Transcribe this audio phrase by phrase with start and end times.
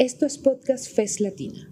[0.00, 1.70] Esto es Podcast FES Latina.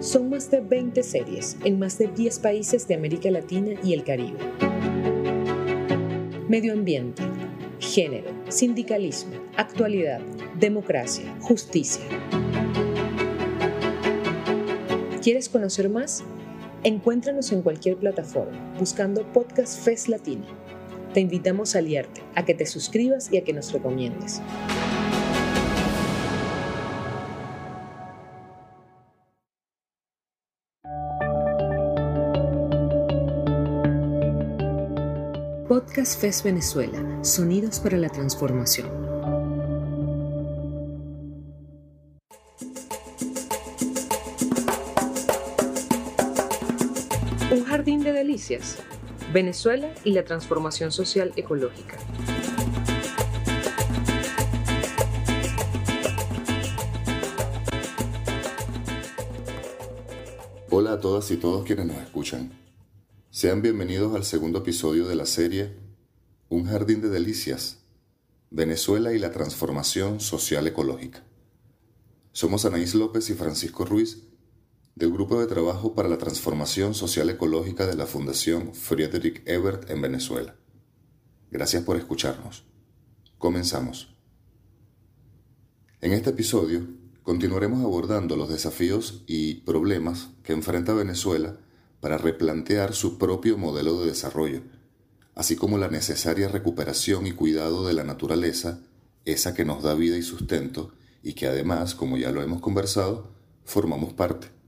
[0.00, 4.02] Son más de 20 series en más de 10 países de América Latina y el
[4.02, 4.40] Caribe.
[6.48, 7.22] Medio ambiente,
[7.78, 10.20] género, sindicalismo, actualidad,
[10.58, 12.02] democracia, justicia.
[15.22, 16.24] ¿Quieres conocer más?
[16.82, 20.46] Encuéntranos en cualquier plataforma buscando Podcast FES Latina.
[21.12, 24.40] Te invitamos a aliarte, a que te suscribas y a que nos recomiendes.
[35.68, 38.88] Podcast FES Venezuela, Sonidos para la Transformación.
[47.50, 48.78] Un jardín de delicias.
[49.32, 51.96] Venezuela y la transformación social ecológica.
[60.68, 62.58] Hola a todas y todos quienes nos escuchan.
[63.30, 65.76] Sean bienvenidos al segundo episodio de la serie
[66.48, 67.84] Un jardín de delicias,
[68.50, 71.22] Venezuela y la transformación social ecológica.
[72.32, 74.24] Somos Anaís López y Francisco Ruiz
[75.00, 80.02] del Grupo de Trabajo para la Transformación Social Ecológica de la Fundación Friedrich Ebert en
[80.02, 80.56] Venezuela.
[81.50, 82.64] Gracias por escucharnos.
[83.38, 84.14] Comenzamos.
[86.02, 86.86] En este episodio
[87.22, 91.56] continuaremos abordando los desafíos y problemas que enfrenta Venezuela
[92.00, 94.64] para replantear su propio modelo de desarrollo,
[95.34, 98.82] así como la necesaria recuperación y cuidado de la naturaleza,
[99.24, 103.32] esa que nos da vida y sustento, y que además, como ya lo hemos conversado,
[103.64, 104.59] formamos parte.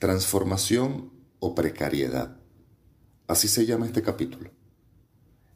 [0.00, 2.38] Transformación o precariedad.
[3.28, 4.50] Así se llama este capítulo.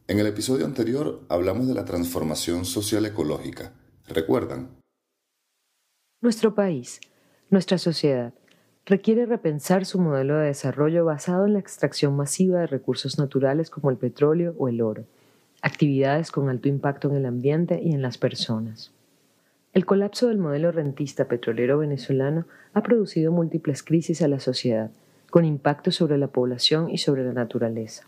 [0.06, 3.73] En el episodio anterior hablamos de la transformación social ecológica.
[4.06, 4.69] ¿Recuerdan?
[6.20, 7.01] Nuestro país,
[7.48, 8.34] nuestra sociedad,
[8.85, 13.89] requiere repensar su modelo de desarrollo basado en la extracción masiva de recursos naturales como
[13.89, 15.07] el petróleo o el oro,
[15.63, 18.93] actividades con alto impacto en el ambiente y en las personas.
[19.74, 24.92] El colapso del modelo rentista petrolero venezolano ha producido múltiples crisis a la sociedad,
[25.30, 28.07] con impacto sobre la población y sobre la naturaleza.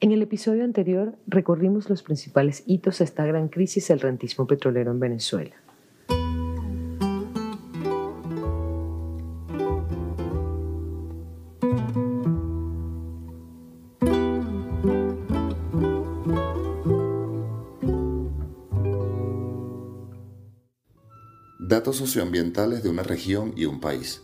[0.00, 4.90] En el episodio anterior recorrimos los principales hitos de esta gran crisis del rentismo petrolero
[4.90, 5.54] en Venezuela.
[21.68, 24.22] Datos socioambientales de una región y un país.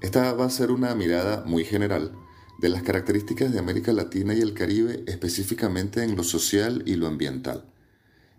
[0.00, 2.16] Esta va a ser una mirada muy general
[2.58, 7.06] de las características de América Latina y el Caribe específicamente en lo social y lo
[7.06, 7.72] ambiental.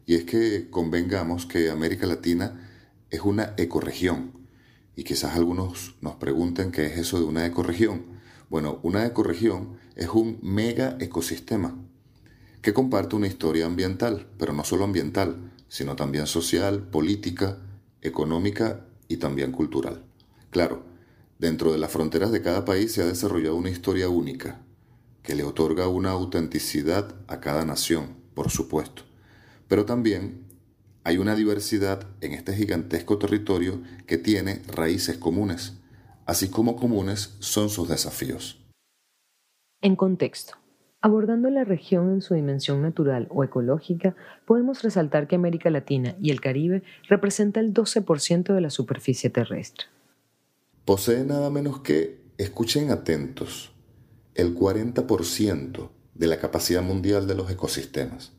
[0.05, 2.69] Y es que convengamos que América Latina
[3.09, 4.33] es una ecorregión.
[4.97, 8.19] Y quizás algunos nos pregunten qué es eso de una ecorregión.
[8.49, 11.73] Bueno, una ecorregión es un mega ecosistema
[12.61, 17.59] que comparte una historia ambiental, pero no solo ambiental, sino también social, política,
[18.01, 20.03] económica y también cultural.
[20.49, 20.83] Claro,
[21.39, 24.61] dentro de las fronteras de cada país se ha desarrollado una historia única,
[25.23, 29.03] que le otorga una autenticidad a cada nación, por supuesto.
[29.67, 30.45] Pero también
[31.03, 35.73] hay una diversidad en este gigantesco territorio que tiene raíces comunes,
[36.25, 38.63] así como comunes son sus desafíos.
[39.81, 40.58] En contexto.
[41.01, 46.29] Abordando la región en su dimensión natural o ecológica, podemos resaltar que América Latina y
[46.29, 49.85] el Caribe representa el 12% de la superficie terrestre.
[50.83, 53.71] Posee nada menos que, escuchen atentos,
[54.35, 58.33] el 40% de la capacidad mundial de los ecosistemas,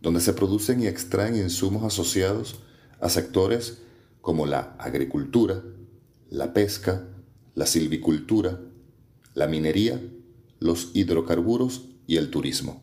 [0.00, 2.62] donde se producen y extraen insumos asociados
[3.00, 3.82] a sectores
[4.20, 5.60] como la agricultura,
[6.28, 7.04] la pesca,
[7.54, 8.60] la silvicultura,
[9.34, 10.00] la minería
[10.60, 12.82] los hidrocarburos y el turismo.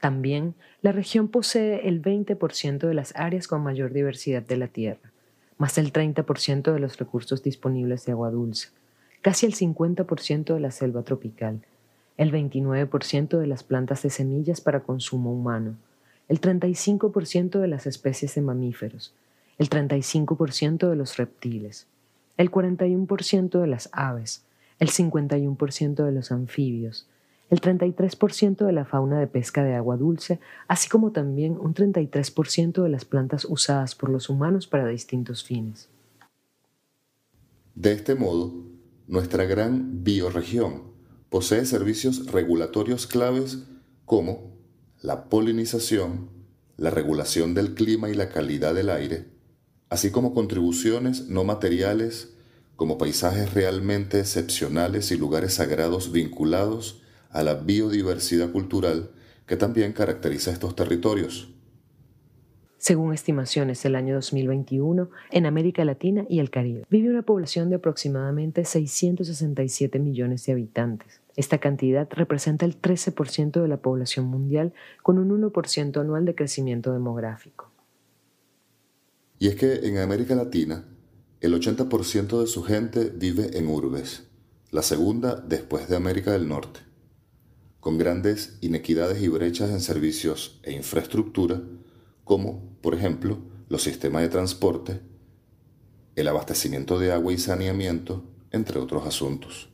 [0.00, 5.12] También la región posee el 20% de las áreas con mayor diversidad de la Tierra,
[5.58, 8.68] más del 30% de los recursos disponibles de agua dulce,
[9.22, 11.62] casi el 50% de la selva tropical,
[12.16, 15.76] el 29% de las plantas de semillas para consumo humano,
[16.28, 19.14] el 35% de las especies de mamíferos,
[19.58, 21.86] el 35% de los reptiles,
[22.36, 24.44] el 41% de las aves,
[24.78, 27.08] el 51% de los anfibios,
[27.50, 32.82] el 33% de la fauna de pesca de agua dulce, así como también un 33%
[32.82, 35.88] de las plantas usadas por los humanos para distintos fines.
[37.74, 38.52] De este modo,
[39.06, 40.94] nuestra gran bioregión
[41.28, 43.64] posee servicios regulatorios claves
[44.04, 44.54] como
[45.02, 46.30] la polinización,
[46.76, 49.26] la regulación del clima y la calidad del aire,
[49.90, 52.33] así como contribuciones no materiales
[52.76, 59.10] como paisajes realmente excepcionales y lugares sagrados vinculados a la biodiversidad cultural
[59.46, 61.50] que también caracteriza estos territorios.
[62.78, 67.76] Según estimaciones del año 2021, en América Latina y el Caribe vive una población de
[67.76, 71.20] aproximadamente 667 millones de habitantes.
[71.34, 76.92] Esta cantidad representa el 13% de la población mundial con un 1% anual de crecimiento
[76.92, 77.70] demográfico.
[79.38, 80.84] Y es que en América Latina,
[81.44, 84.22] el 80% de su gente vive en urbes,
[84.70, 86.80] la segunda después de América del Norte,
[87.80, 91.60] con grandes inequidades y brechas en servicios e infraestructura,
[92.24, 93.36] como, por ejemplo,
[93.68, 95.02] los sistemas de transporte,
[96.16, 99.68] el abastecimiento de agua y saneamiento, entre otros asuntos.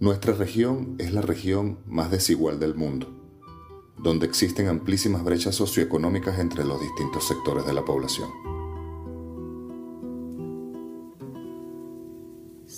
[0.00, 3.14] Nuestra región es la región más desigual del mundo,
[3.98, 8.51] donde existen amplísimas brechas socioeconómicas entre los distintos sectores de la población.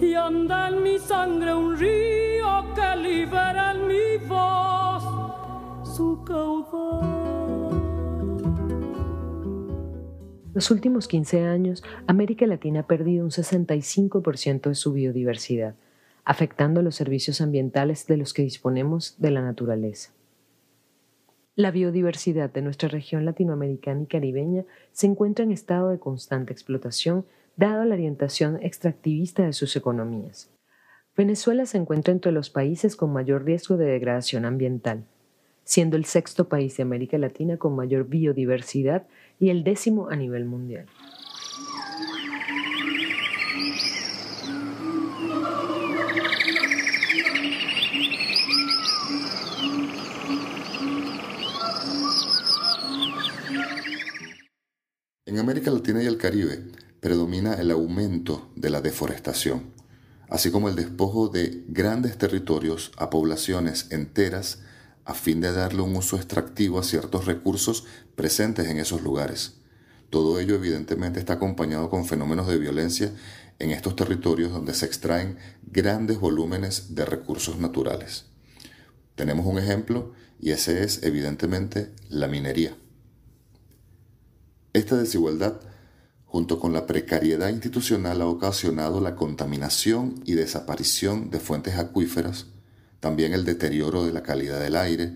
[0.00, 5.02] y anda en mi sangre un río que libera en mi voz
[5.96, 7.26] su caudal.
[10.52, 15.74] Los últimos 15 años, América Latina ha perdido un 65% de su biodiversidad,
[16.24, 20.12] afectando los servicios ambientales de los que disponemos de la naturaleza.
[21.56, 27.24] La biodiversidad de nuestra región latinoamericana y caribeña se encuentra en estado de constante explotación
[27.56, 30.50] dado la orientación extractivista de sus economías.
[31.16, 35.04] Venezuela se encuentra entre los países con mayor riesgo de degradación ambiental,
[35.64, 39.06] siendo el sexto país de América Latina con mayor biodiversidad
[39.40, 40.86] y el décimo a nivel mundial.
[55.24, 56.60] En América Latina y el Caribe,
[57.06, 59.70] predomina el aumento de la deforestación,
[60.28, 64.58] así como el despojo de grandes territorios a poblaciones enteras
[65.04, 67.84] a fin de darle un uso extractivo a ciertos recursos
[68.16, 69.58] presentes en esos lugares.
[70.10, 73.12] Todo ello evidentemente está acompañado con fenómenos de violencia
[73.60, 78.24] en estos territorios donde se extraen grandes volúmenes de recursos naturales.
[79.14, 82.76] Tenemos un ejemplo y ese es evidentemente la minería.
[84.72, 85.60] Esta desigualdad
[86.36, 92.44] junto con la precariedad institucional, ha ocasionado la contaminación y desaparición de fuentes acuíferas,
[93.00, 95.14] también el deterioro de la calidad del aire,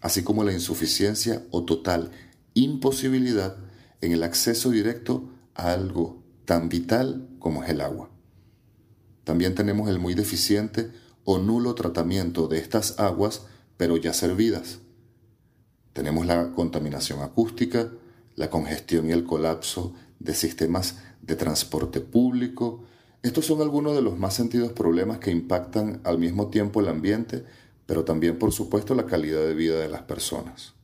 [0.00, 2.10] así como la insuficiencia o total
[2.54, 3.58] imposibilidad
[4.00, 8.08] en el acceso directo a algo tan vital como es el agua.
[9.24, 10.90] También tenemos el muy deficiente
[11.24, 13.42] o nulo tratamiento de estas aguas,
[13.76, 14.78] pero ya servidas.
[15.92, 17.90] Tenemos la contaminación acústica,
[18.36, 22.84] la congestión y el colapso de sistemas de transporte público.
[23.22, 27.44] Estos son algunos de los más sentidos problemas que impactan al mismo tiempo el ambiente,
[27.86, 30.74] pero también por supuesto la calidad de vida de las personas.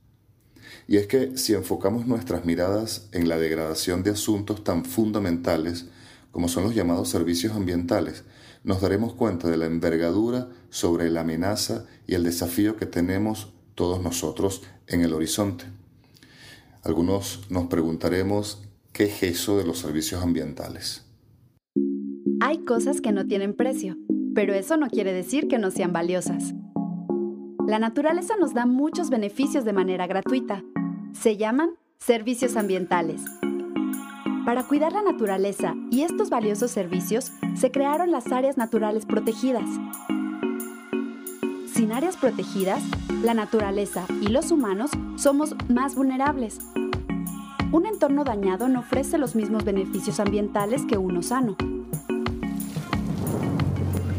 [0.89, 5.87] Y es que si enfocamos nuestras miradas en la degradación de asuntos tan fundamentales
[6.31, 8.25] como son los llamados servicios ambientales,
[8.65, 14.03] nos daremos cuenta de la envergadura sobre la amenaza y el desafío que tenemos todos
[14.03, 15.65] nosotros en el horizonte.
[16.83, 21.07] Algunos nos preguntaremos ¿Qué es eso de los servicios ambientales?
[22.41, 23.97] Hay cosas que no tienen precio,
[24.35, 26.53] pero eso no quiere decir que no sean valiosas.
[27.67, 30.63] La naturaleza nos da muchos beneficios de manera gratuita.
[31.15, 31.71] Se llaman
[32.01, 33.23] servicios ambientales.
[34.45, 39.71] Para cuidar la naturaleza y estos valiosos servicios, se crearon las áreas naturales protegidas.
[41.73, 42.83] Sin áreas protegidas,
[43.23, 46.59] la naturaleza y los humanos somos más vulnerables
[47.73, 51.57] un entorno dañado no ofrece los mismos beneficios ambientales que uno sano.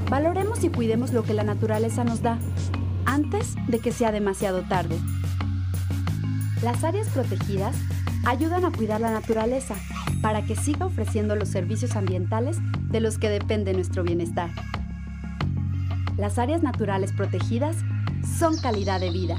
[0.09, 2.39] Valoremos y cuidemos lo que la naturaleza nos da,
[3.05, 4.97] antes de que sea demasiado tarde.
[6.63, 7.75] Las áreas protegidas
[8.25, 9.75] ayudan a cuidar la naturaleza
[10.21, 12.57] para que siga ofreciendo los servicios ambientales
[12.89, 14.49] de los que depende nuestro bienestar.
[16.17, 17.75] Las áreas naturales protegidas
[18.39, 19.37] son calidad de vida.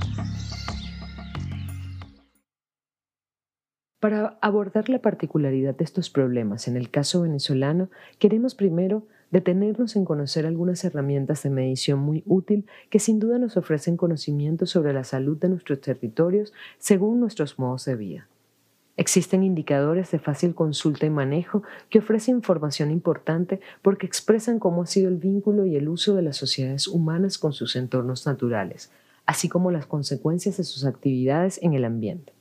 [4.05, 10.05] Para abordar la particularidad de estos problemas en el caso venezolano, queremos primero detenernos en
[10.05, 15.05] conocer algunas herramientas de medición muy útil que sin duda nos ofrecen conocimientos sobre la
[15.05, 18.29] salud de nuestros territorios según nuestros modos de vida.
[18.99, 24.87] Existen indicadores de fácil consulta y manejo que ofrecen información importante porque expresan cómo ha
[24.87, 28.93] sido el vínculo y el uso de las sociedades humanas con sus entornos naturales,
[29.25, 32.35] así como las consecuencias de sus actividades en el ambiente.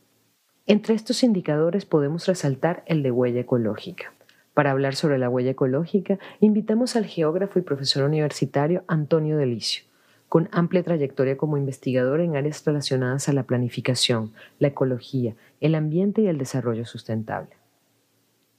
[0.65, 4.13] Entre estos indicadores podemos resaltar el de huella ecológica.
[4.53, 9.83] Para hablar sobre la huella ecológica, invitamos al geógrafo y profesor universitario Antonio Delicio,
[10.29, 16.21] con amplia trayectoria como investigador en áreas relacionadas a la planificación, la ecología, el ambiente
[16.21, 17.57] y el desarrollo sustentable.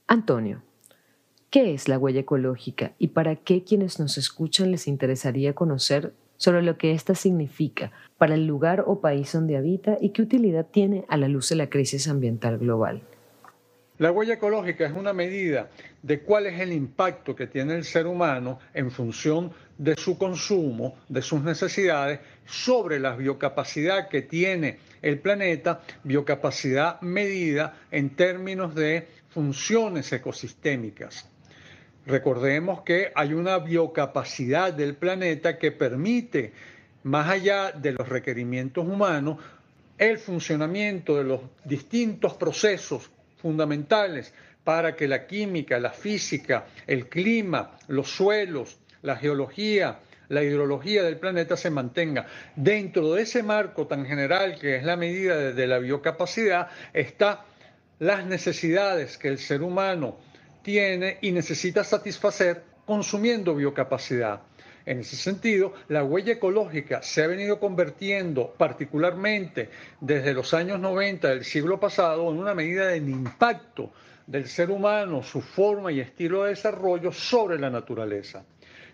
[0.07, 0.61] Antonio,
[1.49, 6.63] ¿qué es la huella ecológica y para qué quienes nos escuchan les interesaría conocer sobre
[6.63, 11.05] lo que ésta significa para el lugar o país donde habita y qué utilidad tiene
[11.09, 13.03] a la luz de la crisis ambiental global?
[13.99, 15.71] La huella ecológica es una medida
[16.03, 20.97] de cuál es el impacto que tiene el ser humano en función de su consumo,
[21.09, 29.07] de sus necesidades, sobre la biocapacidad que tiene el planeta, biocapacidad medida en términos de
[29.29, 31.31] funciones ecosistémicas.
[32.07, 36.53] Recordemos que hay una biocapacidad del planeta que permite,
[37.05, 39.39] más allá de los requerimientos humanos,
[39.97, 44.35] el funcionamiento de los distintos procesos fundamentales
[44.65, 51.19] para que la química, la física, el clima, los suelos, la geología, la hidrología del
[51.19, 52.27] planeta se mantenga.
[52.57, 57.39] Dentro de ese marco tan general que es la medida de, la biocapacidad, están
[57.99, 60.19] las necesidades que el ser humano
[60.65, 64.41] tiene y necesita satisfacer consumiendo biocapacidad.
[64.87, 71.29] En ese sentido, la huella ecológica se ha venido convirtiendo, particularmente desde los años 90
[71.29, 73.93] del siglo pasado, en una medida del impacto
[74.27, 78.45] del ser humano, su forma y estilo de desarrollo sobre la naturaleza.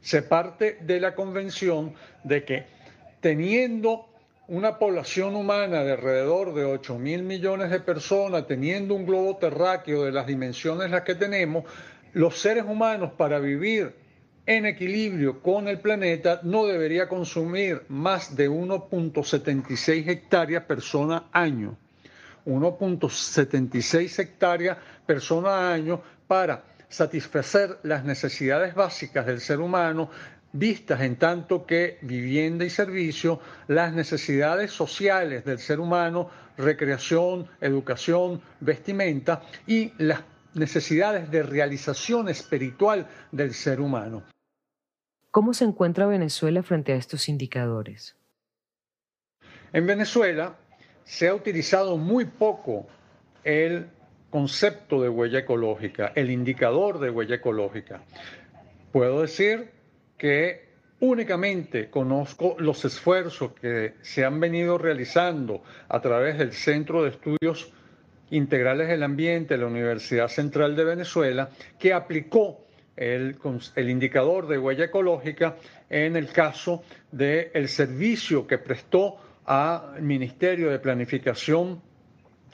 [0.00, 2.64] Se parte de la convención de que
[3.20, 4.09] teniendo
[4.50, 10.04] una población humana de alrededor de 8 mil millones de personas, teniendo un globo terráqueo
[10.04, 11.64] de las dimensiones las que tenemos,
[12.14, 13.94] los seres humanos para vivir
[14.46, 21.76] en equilibrio con el planeta no debería consumir más de 1.76 hectáreas persona año.
[22.44, 30.10] 1.76 hectáreas persona año para satisfacer las necesidades básicas del ser humano,
[30.52, 38.42] vistas en tanto que vivienda y servicio, las necesidades sociales del ser humano, recreación, educación,
[38.60, 40.22] vestimenta y las
[40.54, 44.24] necesidades de realización espiritual del ser humano.
[45.30, 48.16] ¿Cómo se encuentra Venezuela frente a estos indicadores?
[49.72, 50.56] En Venezuela
[51.04, 52.88] se ha utilizado muy poco
[53.44, 53.88] el
[54.30, 58.02] concepto de huella ecológica, el indicador de huella ecológica.
[58.92, 59.70] Puedo decir
[60.20, 60.68] que
[61.00, 67.72] únicamente conozco los esfuerzos que se han venido realizando a través del Centro de Estudios
[68.30, 71.48] Integrales del Ambiente de la Universidad Central de Venezuela,
[71.78, 73.38] que aplicó el,
[73.76, 75.56] indicador de huella ecológica
[75.88, 81.80] en el caso del servicio que prestó al Ministerio de Planificación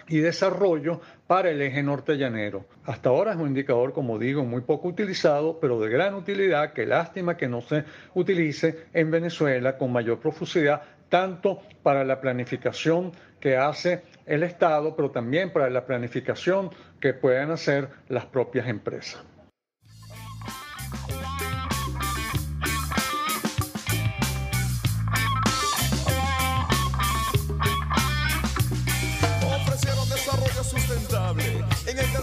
[0.06, 2.66] y Desarrollo para el eje norte llanero.
[2.84, 6.86] Hasta ahora es un indicador, como digo, muy poco utilizado, pero de gran utilidad, que
[6.86, 13.56] lástima que no se utilice en Venezuela con mayor profusidad, tanto para la planificación que
[13.56, 19.22] hace el Estado, pero también para la planificación que puedan hacer las propias empresas.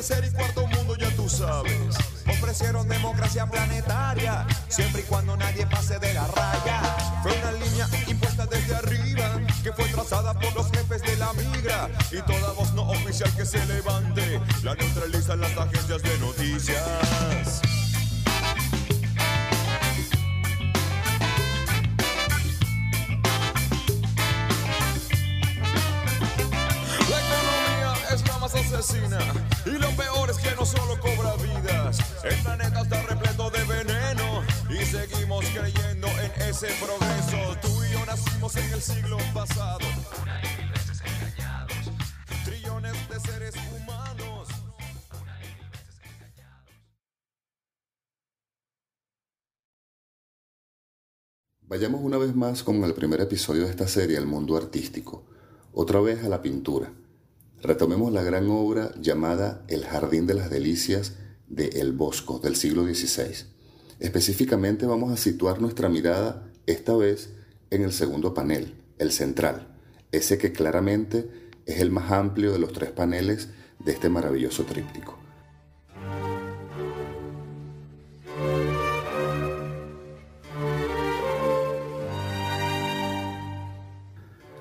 [0.03, 1.95] Tercer y cuarto mundo ya tú sabes.
[2.27, 7.21] Ofrecieron democracia planetaria, siempre y cuando nadie pase de la raya.
[7.21, 11.89] Fue una línea impuesta desde arriba, que fue trazada por los jefes de la migra.
[12.11, 17.61] Y toda voz no oficial que se levante, la neutralizan las agencias de noticias.
[29.65, 29.82] Y lo peor es
[30.43, 31.97] que no solo cobra vidas.
[32.23, 34.43] El planeta está repleto de veneno.
[34.69, 37.57] Y seguimos creyendo en ese progreso.
[37.61, 39.79] Tú y yo nacimos en el siglo pasado.
[40.21, 41.91] Una y mil veces engañados.
[42.45, 44.49] Trillones de seres humanos.
[45.21, 46.69] Una y mil veces engañados.
[51.61, 55.23] Vayamos una vez más con el primer episodio de esta serie, El mundo artístico.
[55.73, 56.91] Otra vez a la pintura.
[57.63, 61.13] Retomemos la gran obra llamada El Jardín de las Delicias
[61.47, 63.45] de El Bosco del siglo XVI.
[63.99, 67.33] Específicamente vamos a situar nuestra mirada esta vez
[67.69, 69.77] en el segundo panel, el central,
[70.11, 71.29] ese que claramente
[71.65, 73.47] es el más amplio de los tres paneles
[73.79, 75.17] de este maravilloso tríptico.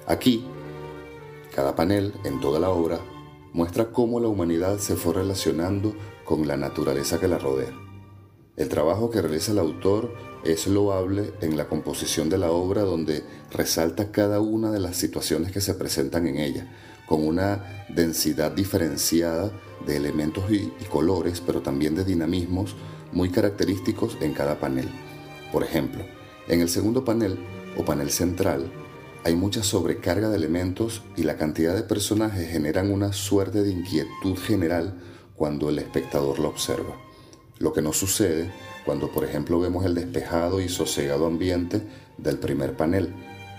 [0.07, 0.45] Aquí,
[1.55, 2.99] cada panel en toda la obra
[3.53, 5.95] muestra cómo la humanidad se fue relacionando
[6.25, 7.73] con la naturaleza que la rodea.
[8.57, 13.23] El trabajo que realiza el autor es loable en la composición de la obra donde
[13.51, 16.73] resalta cada una de las situaciones que se presentan en ella,
[17.07, 19.53] con una densidad diferenciada
[19.87, 22.77] de elementos y, colores, pero también de dinamismos
[23.13, 24.89] muy característicos en cada panel.
[25.53, 26.05] Por ejemplo,
[26.49, 27.39] en el segundo panel
[27.77, 28.71] o panel central,
[29.25, 34.37] hay mucha sobrecarga de elementos y la cantidad de personajes generan una suerte de inquietud
[34.37, 34.95] general
[35.37, 36.97] cuando el espectador lo observa.
[37.59, 38.51] Lo que no sucede
[38.85, 41.83] cuando por ejemplo vemos el despejado y sosegado ambiente
[42.19, 43.15] del primer panel,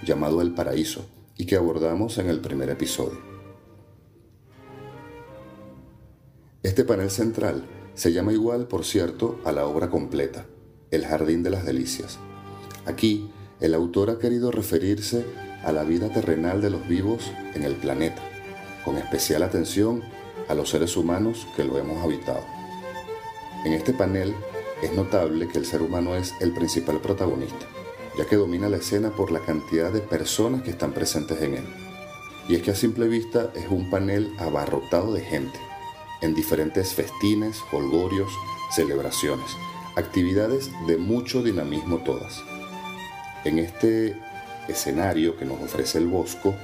[0.05, 1.05] llamado El Paraíso,
[1.38, 3.20] y que abordamos en el primer episodio.
[6.62, 10.46] Este panel central se llama igual, por cierto, a la obra completa,
[10.91, 12.20] El Jardín de las Delicias.
[12.86, 13.29] Aquí,
[13.60, 15.25] el autor ha querido referirse
[15.63, 18.22] a la vida terrenal de los vivos en el planeta,
[18.84, 20.03] con especial atención
[20.48, 22.43] a los seres humanos que lo hemos habitado.
[23.65, 24.36] En este panel
[24.82, 27.65] es notable que el ser humano es el principal protagonista,
[28.17, 31.65] ya que domina la escena por la cantidad de personas que están presentes en él.
[32.50, 35.58] Y es que a simple vista es un panel abarrotado de gente,
[36.22, 38.32] en diferentes festines, holgorios,
[38.72, 39.55] celebraciones,
[39.96, 42.43] actividades de mucho dinamismo todas.
[43.46, 44.17] En este
[44.67, 46.55] escenario que nos ofrece el Bosco,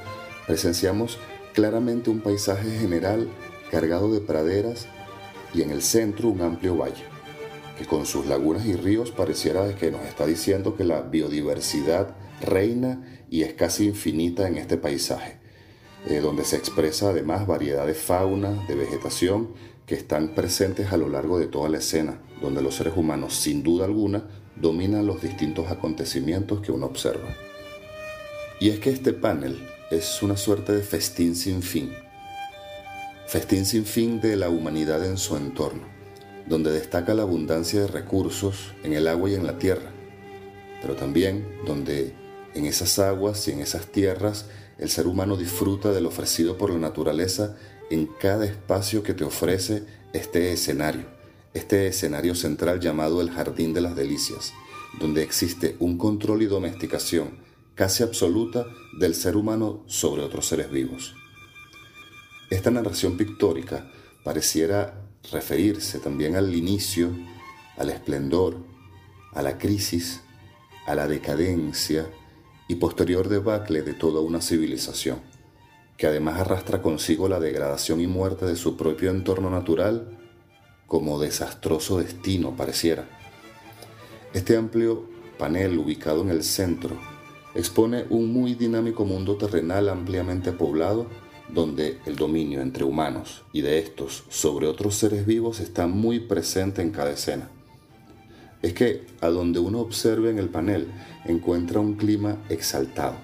[0.47, 1.17] presenciamos
[1.53, 3.27] claramente un paisaje general
[3.71, 4.87] cargado de praderas
[5.53, 7.03] y en el centro un amplio valle,
[7.77, 13.23] que con sus lagunas y ríos pareciera que nos está diciendo que la biodiversidad reina
[13.29, 15.39] y es casi infinita en este paisaje,
[16.07, 19.53] eh, donde se expresa además variedad de fauna, de vegetación,
[19.85, 23.63] que están presentes a lo largo de toda la escena, donde los seres humanos sin
[23.63, 27.48] duda alguna dominan los distintos acontecimientos que uno observa.
[28.61, 29.57] Y es que este panel
[29.89, 31.93] es una suerte de festín sin fin.
[33.25, 35.87] Festín sin fin de la humanidad en su entorno,
[36.45, 39.91] donde destaca la abundancia de recursos en el agua y en la tierra,
[40.81, 42.13] pero también donde
[42.53, 46.69] en esas aguas y en esas tierras el ser humano disfruta de lo ofrecido por
[46.69, 47.55] la naturaleza
[47.89, 51.05] en cada espacio que te ofrece este escenario,
[51.53, 54.51] este escenario central llamado el Jardín de las Delicias,
[54.99, 57.48] donde existe un control y domesticación
[57.79, 61.15] casi absoluta del ser humano sobre otros seres vivos.
[62.49, 63.89] Esta narración pictórica
[64.21, 67.09] pareciera referirse también al inicio,
[67.77, 68.57] al esplendor,
[69.31, 70.19] a la crisis,
[70.87, 72.05] a la decadencia
[72.67, 75.21] y posterior debacle de toda una civilización,
[75.95, 80.19] que además arrastra consigo la degradación y muerte de su propio entorno natural
[80.85, 83.07] como desastroso destino pareciera.
[84.33, 87.18] Este amplio panel ubicado en el centro
[87.55, 91.07] expone un muy dinámico mundo terrenal ampliamente poblado
[91.53, 96.81] donde el dominio entre humanos y de estos sobre otros seres vivos está muy presente
[96.81, 97.49] en cada escena.
[98.61, 100.87] Es que a donde uno observe en el panel
[101.25, 103.15] encuentra un clima exaltado,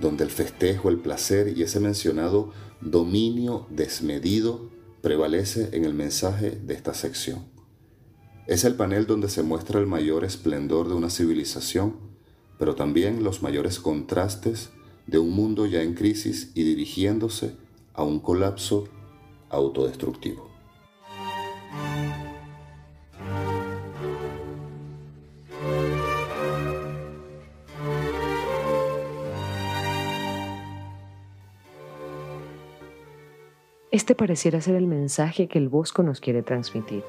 [0.00, 6.74] donde el festejo, el placer y ese mencionado dominio desmedido prevalece en el mensaje de
[6.74, 7.46] esta sección.
[8.46, 12.07] Es el panel donde se muestra el mayor esplendor de una civilización
[12.58, 14.70] pero también los mayores contrastes
[15.06, 17.54] de un mundo ya en crisis y dirigiéndose
[17.94, 18.88] a un colapso
[19.48, 20.48] autodestructivo.
[33.90, 37.02] Este pareciera ser el mensaje que el Bosco nos quiere transmitir.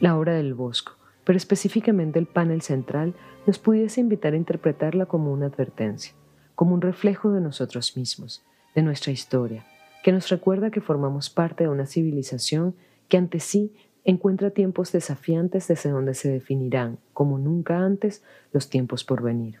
[0.00, 3.14] La obra del Bosco pero específicamente el panel central
[3.46, 6.14] nos pudiese invitar a interpretarla como una advertencia,
[6.54, 9.66] como un reflejo de nosotros mismos, de nuestra historia,
[10.02, 12.74] que nos recuerda que formamos parte de una civilización
[13.08, 13.72] que ante sí
[14.04, 19.60] encuentra tiempos desafiantes desde donde se definirán, como nunca antes, los tiempos por venir.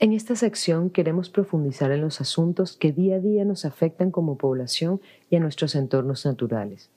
[0.00, 4.36] En esta sección queremos profundizar en los asuntos que día a día nos afectan como
[4.36, 6.90] población y a nuestros entornos naturales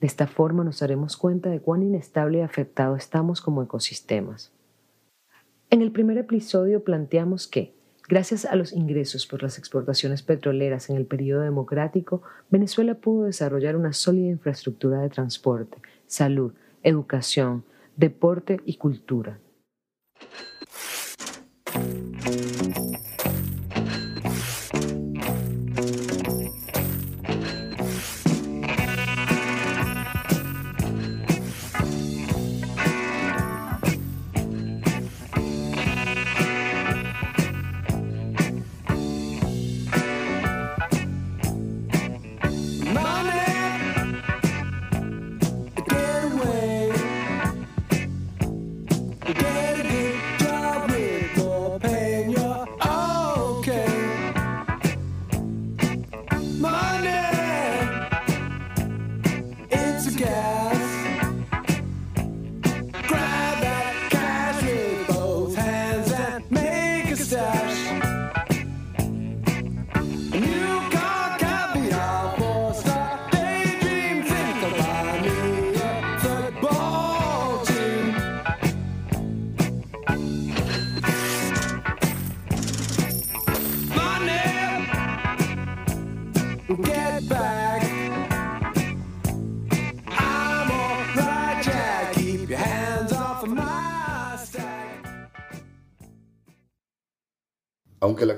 [0.00, 4.52] de esta forma nos daremos cuenta de cuán inestable y afectado estamos como ecosistemas.
[5.70, 7.76] En el primer episodio planteamos que,
[8.08, 13.74] Gracias a los ingresos por las exportaciones petroleras en el periodo democrático, Venezuela pudo desarrollar
[13.74, 16.52] una sólida infraestructura de transporte, salud,
[16.84, 17.64] educación,
[17.96, 19.40] deporte y cultura.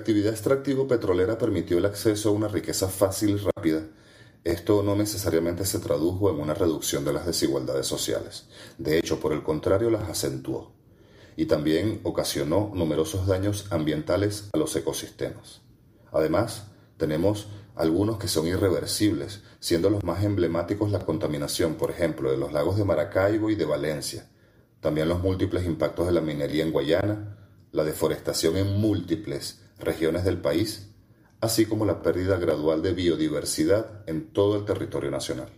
[0.09, 3.83] Actividad extractivo-petrolera permitió el acceso a una riqueza fácil y rápida,
[4.43, 8.47] esto no necesariamente se tradujo en una reducción de las desigualdades sociales.
[8.79, 10.73] De hecho, por el contrario, las acentuó.
[11.37, 15.61] Y también ocasionó numerosos daños ambientales a los ecosistemas.
[16.11, 22.39] Además, tenemos algunos que son irreversibles, siendo los más emblemáticos la contaminación, por ejemplo, de
[22.39, 24.27] los lagos de Maracaibo y de Valencia,
[24.81, 27.37] también los múltiples impactos de la minería en Guayana,
[27.73, 30.91] la deforestación en múltiples regiones del país,
[31.41, 35.49] así como la pérdida gradual de biodiversidad en todo el territorio nacional.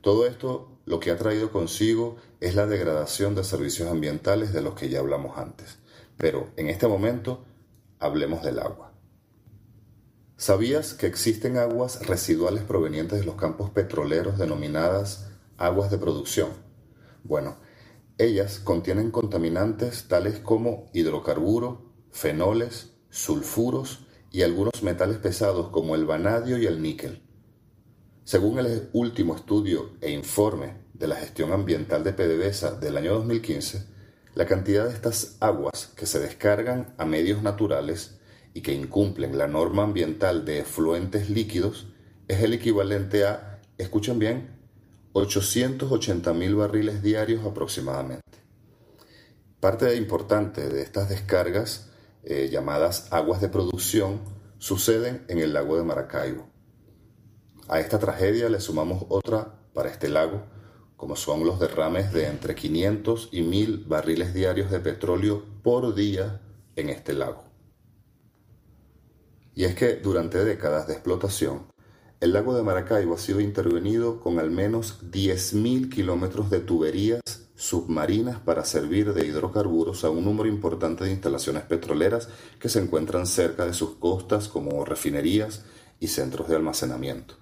[0.00, 4.74] Todo esto lo que ha traído consigo es la degradación de servicios ambientales de los
[4.74, 5.78] que ya hablamos antes.
[6.16, 7.44] Pero en este momento
[7.98, 8.92] hablemos del agua.
[10.36, 16.50] ¿Sabías que existen aguas residuales provenientes de los campos petroleros denominadas aguas de producción?
[17.24, 17.56] Bueno,
[18.18, 26.58] ellas contienen contaminantes tales como hidrocarburo, fenoles, sulfuros y algunos metales pesados como el vanadio
[26.58, 27.22] y el níquel.
[28.24, 33.86] Según el último estudio e informe de la gestión ambiental de PDVSA del año 2015,
[34.34, 38.18] la cantidad de estas aguas que se descargan a medios naturales
[38.54, 41.88] y que incumplen la norma ambiental de efluentes líquidos
[42.28, 44.58] es el equivalente a, escuchen bien,
[45.12, 48.22] 880 mil barriles diarios aproximadamente.
[49.60, 51.87] Parte importante de estas descargas,
[52.30, 54.20] eh, llamadas aguas de producción,
[54.58, 56.46] suceden en el lago de Maracaibo.
[57.68, 60.42] A esta tragedia le sumamos otra para este lago,
[60.98, 66.42] como son los derrames de entre 500 y 1000 barriles diarios de petróleo por día
[66.76, 67.44] en este lago.
[69.54, 71.66] Y es que durante décadas de explotación,
[72.20, 78.38] el lago de Maracaibo ha sido intervenido con al menos 10.000 kilómetros de tuberías submarinas
[78.38, 82.28] para servir de hidrocarburos a un número importante de instalaciones petroleras
[82.60, 85.64] que se encuentran cerca de sus costas como refinerías
[85.98, 87.34] y centros de almacenamiento.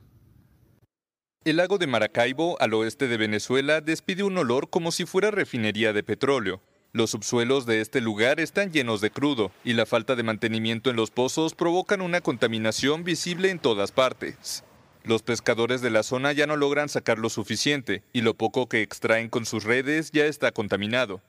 [1.45, 5.93] El lago de Maracaibo, al oeste de Venezuela, despide un olor como si fuera refinería
[5.93, 6.63] de petróleo.
[6.93, 10.97] Los subsuelos de este lugar están llenos de crudo y la falta de mantenimiento en
[10.97, 14.65] los pozos provocan una contaminación visible en todas partes.
[15.07, 18.83] Los pescadores de la zona ya no logran sacar lo suficiente y lo poco que
[18.83, 21.23] extraen con sus redes ya está contaminado.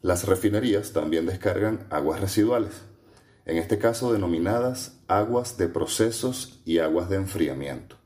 [0.00, 2.72] Las refinerías también descargan aguas residuales,
[3.44, 7.98] en este caso denominadas aguas de procesos y aguas de enfriamiento.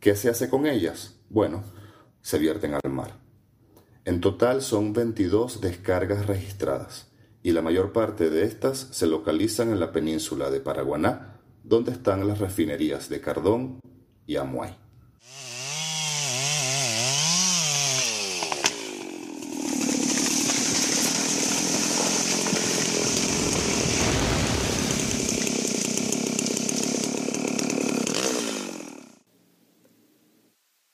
[0.00, 1.20] ¿Qué se hace con ellas?
[1.28, 1.62] Bueno,
[2.22, 3.18] se vierten al mar.
[4.06, 7.08] En total son 22 descargas registradas
[7.42, 11.31] y la mayor parte de estas se localizan en la península de Paraguaná
[11.64, 13.80] donde están las refinerías de Cardón
[14.26, 14.74] y Amuay.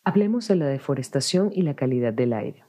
[0.04, 2.67] Hablemos de la deforestación y la calidad del aire.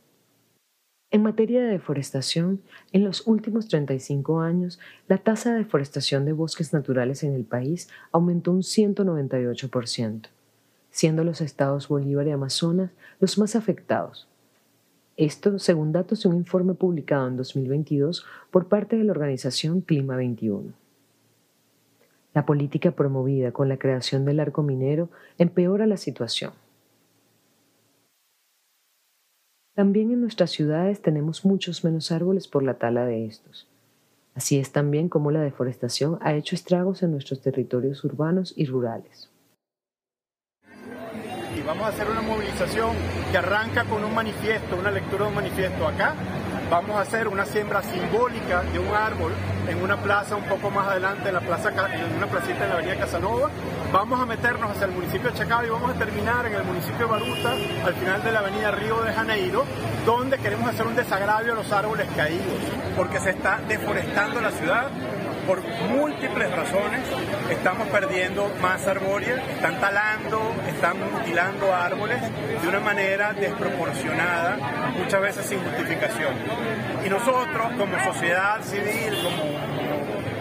[1.12, 6.72] En materia de deforestación, en los últimos 35 años, la tasa de deforestación de bosques
[6.72, 10.28] naturales en el país aumentó un 198%,
[10.92, 14.28] siendo los estados Bolívar y Amazonas los más afectados.
[15.18, 20.16] Esto según datos de un informe publicado en 2022 por parte de la organización Clima
[20.16, 20.74] 21.
[22.36, 26.54] La política promovida con la creación del arco minero empeora la situación.
[29.80, 33.66] También en nuestras ciudades tenemos muchos menos árboles por la tala de estos.
[34.36, 39.30] Así es también como la deforestación ha hecho estragos en nuestros territorios urbanos y rurales.
[41.58, 42.94] Y vamos a hacer una movilización
[43.32, 46.14] que arranca con un manifiesto, una lectura de un manifiesto acá.
[46.70, 49.32] Vamos a hacer una siembra simbólica de un árbol
[49.66, 52.76] en una plaza un poco más adelante, en, la plaza, en una placita en la
[52.76, 53.50] avenida Casanova.
[53.92, 57.08] Vamos a meternos hacia el municipio de Chacao y vamos a terminar en el municipio
[57.08, 57.54] de Baruta,
[57.86, 59.66] al final de la avenida Río de Janeiro,
[60.06, 62.46] donde queremos hacer un desagravio a los árboles caídos,
[62.96, 64.92] porque se está deforestando la ciudad
[65.48, 67.02] por múltiples razones
[67.50, 72.22] estamos perdiendo masa arbórea, están talando, están mutilando árboles
[72.62, 74.58] de una manera desproporcionada,
[74.98, 76.36] muchas veces sin justificación.
[77.04, 79.79] Y nosotros como sociedad civil, como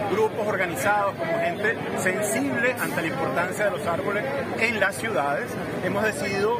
[0.09, 4.25] grupos organizados, como gente sensible ante la importancia de los árboles
[4.59, 5.47] en las ciudades,
[5.83, 6.57] hemos decidido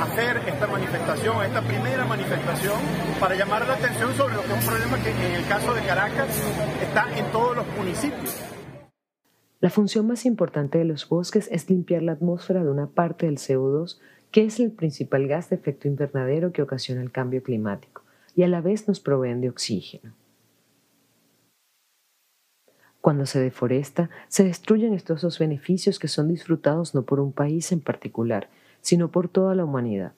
[0.00, 2.78] hacer esta manifestación, esta primera manifestación,
[3.18, 5.82] para llamar la atención sobre lo que es un problema que en el caso de
[5.82, 6.28] Caracas
[6.82, 8.36] está en todos los municipios.
[9.60, 13.36] La función más importante de los bosques es limpiar la atmósfera de una parte del
[13.36, 13.98] CO2,
[14.30, 18.02] que es el principal gas de efecto invernadero que ocasiona el cambio climático,
[18.34, 20.14] y a la vez nos proveen de oxígeno.
[23.10, 27.72] Cuando se deforesta, se destruyen estos dos beneficios que son disfrutados no por un país
[27.72, 28.48] en particular,
[28.82, 30.12] sino por toda la humanidad.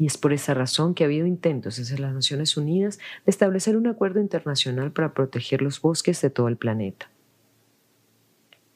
[0.00, 3.76] Y es por esa razón que ha habido intentos desde las Naciones Unidas de establecer
[3.76, 7.08] un acuerdo internacional para proteger los bosques de todo el planeta.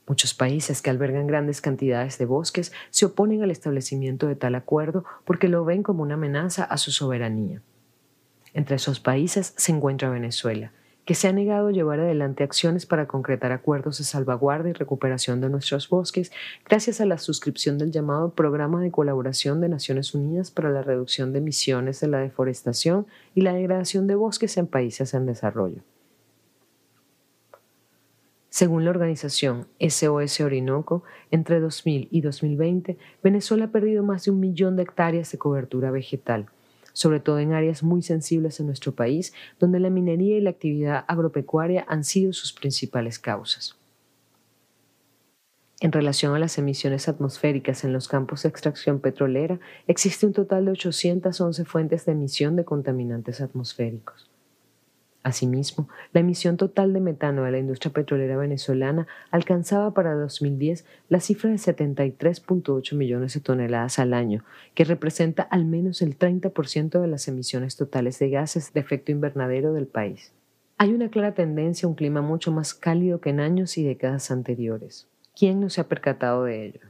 [0.07, 5.05] Muchos países que albergan grandes cantidades de bosques se oponen al establecimiento de tal acuerdo
[5.25, 7.61] porque lo ven como una amenaza a su soberanía.
[8.55, 10.71] Entre esos países se encuentra Venezuela,
[11.09, 15.40] que se ha negado a llevar adelante acciones para concretar acuerdos de salvaguarda y recuperación
[15.40, 16.31] de nuestros bosques
[16.68, 21.33] gracias a la suscripción del llamado Programa de Colaboración de Naciones Unidas para la Reducción
[21.33, 25.81] de Emisiones de la Deforestación y la Degradación de Bosques en Países en Desarrollo.
[28.51, 34.40] Según la organización SOS Orinoco, entre 2000 y 2020, Venezuela ha perdido más de un
[34.40, 36.51] millón de hectáreas de cobertura vegetal,
[36.98, 41.04] sobre todo en áreas muy sensibles en nuestro país, donde la minería y la actividad
[41.06, 43.76] agropecuaria han sido sus principales causas.
[45.80, 50.64] En relación a las emisiones atmosféricas en los campos de extracción petrolera, existe un total
[50.64, 54.28] de 811 fuentes de emisión de contaminantes atmosféricos.
[55.29, 61.21] Asimismo, la emisión total de metano de la industria petrolera venezolana alcanzaba para 2010 la
[61.21, 64.43] cifra de 73.8 millones de toneladas al año,
[64.75, 69.75] que representa al menos el 30% de las emisiones totales de gases de efecto invernadero
[69.75, 70.33] del país.
[70.79, 74.31] Hay una clara tendencia a un clima mucho más cálido que en años y décadas
[74.31, 75.09] anteriores.
[75.38, 76.81] ¿Quién no se ha percatado de ello?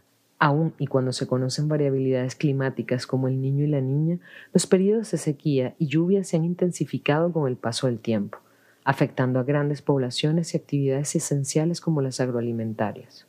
[0.41, 4.19] Aún y cuando se conocen variabilidades climáticas como el niño y la niña,
[4.53, 8.39] los periodos de sequía y lluvia se han intensificado con el paso del tiempo,
[8.85, 13.27] afectando a grandes poblaciones y actividades esenciales como las agroalimentarias.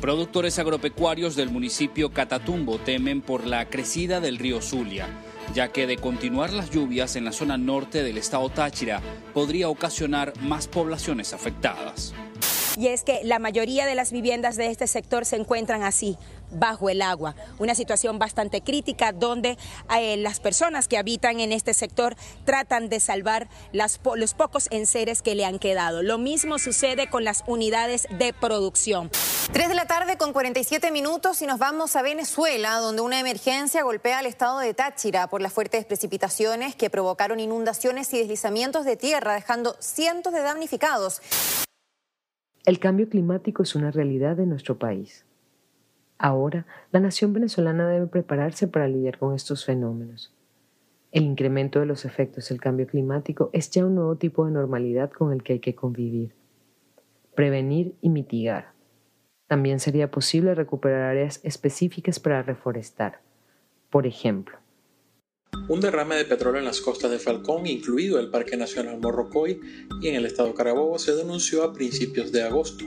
[0.00, 5.06] Productores agropecuarios del municipio Catatumbo temen por la crecida del río Zulia,
[5.52, 9.02] ya que de continuar las lluvias en la zona norte del estado Táchira
[9.34, 12.14] podría ocasionar más poblaciones afectadas
[12.76, 16.16] y es que la mayoría de las viviendas de este sector se encuentran así,
[16.50, 17.34] bajo el agua.
[17.58, 19.56] Una situación bastante crítica donde
[19.96, 25.34] eh, las personas que habitan en este sector tratan de salvar los pocos enseres que
[25.34, 26.02] le han quedado.
[26.02, 29.10] Lo mismo sucede con las unidades de producción.
[29.52, 33.82] Tres de la tarde con 47 minutos y nos vamos a Venezuela, donde una emergencia
[33.82, 38.96] golpea al estado de Táchira por las fuertes precipitaciones que provocaron inundaciones y deslizamientos de
[38.96, 41.20] tierra, dejando cientos de damnificados.
[42.66, 45.24] El cambio climático es una realidad de nuestro país.
[46.18, 50.34] Ahora, la nación venezolana debe prepararse para lidiar con estos fenómenos.
[51.10, 55.10] El incremento de los efectos del cambio climático es ya un nuevo tipo de normalidad
[55.10, 56.34] con el que hay que convivir.
[57.34, 58.72] Prevenir y mitigar.
[59.46, 63.22] También sería posible recuperar áreas específicas para reforestar.
[63.88, 64.58] Por ejemplo,
[65.68, 69.60] un derrame de petróleo en las costas de Falcón, incluido el Parque Nacional Morrocoy
[70.00, 72.84] y en el estado Carabobo, se denunció a principios de agosto.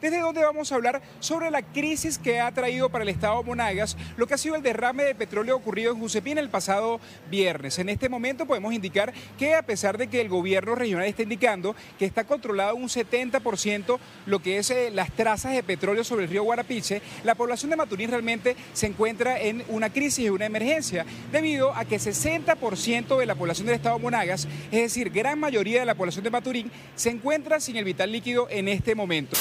[0.00, 3.96] Desde donde vamos a hablar sobre la crisis que ha traído para el estado Monagas
[4.16, 7.78] lo que ha sido el derrame de petróleo ocurrido en Jusepina el pasado viernes.
[7.78, 11.74] En este momento podemos indicar que a pesar de que el gobierno regional está indicando
[11.98, 16.30] que está controlado un 70% lo que es eh, las trazas de petróleo sobre el
[16.30, 21.04] río Guarapiche, la población de Maturín realmente se encuentra en una crisis y una emergencia
[21.32, 25.86] debido a que 60% de la población del estado Monagas, es decir, gran mayoría de
[25.86, 29.36] la población de Maturín, se encuentra sin el vital líquido en este momento.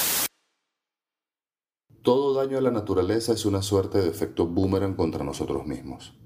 [2.09, 6.17] Todo daño a la naturaleza es una suerte de efecto boomerang contra nosotros mismos.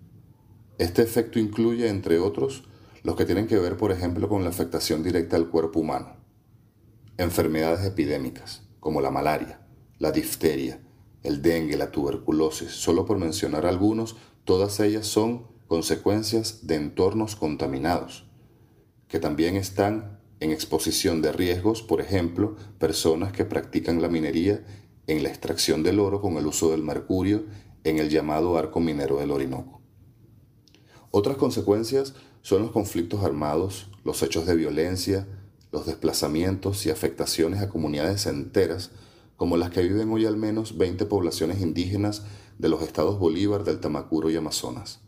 [0.78, 2.64] Este efecto incluye, entre otros,
[3.04, 6.16] los que tienen que ver, por ejemplo, con la afectación directa al cuerpo humano.
[7.18, 9.60] Enfermedades epidémicas, como la malaria,
[10.00, 10.80] la difteria,
[11.22, 14.16] el dengue, la tuberculosis, solo por mencionar algunos,
[14.46, 18.26] todas ellas son consecuencias de entornos contaminados,
[19.10, 24.66] que también están en exposición de riesgos, por ejemplo, personas que practican la minería
[25.08, 27.44] en la extracción del oro con el uso del mercurio
[27.84, 29.82] en el llamado arco minero del Orinoco.
[31.12, 35.28] Otras consecuencias son los conflictos armados, los hechos de violencia,
[35.72, 38.92] los desplazamientos y afectaciones a comunidades enteras,
[39.38, 42.24] como las que viven hoy al menos 20 poblaciones indígenas
[42.60, 45.02] de los estados Bolívar, del Tamacuro y Amazonas.